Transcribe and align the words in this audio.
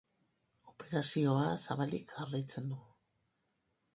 Operazioa 0.71 1.43
zabalik 1.67 2.15
jarraitzen 2.15 2.71
du. 2.73 2.79